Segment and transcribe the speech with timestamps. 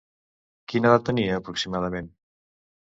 [0.73, 2.13] Quina edat tenia aproximadament?